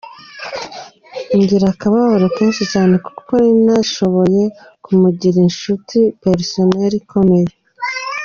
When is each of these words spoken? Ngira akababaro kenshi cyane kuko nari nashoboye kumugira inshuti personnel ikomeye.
Ngira 1.39 1.67
akababaro 1.73 2.27
kenshi 2.37 2.63
cyane 2.73 2.95
kuko 3.05 3.31
nari 3.35 3.51
nashoboye 3.65 4.43
kumugira 4.83 5.37
inshuti 5.47 5.97
personnel 6.21 6.93
ikomeye. 7.01 7.51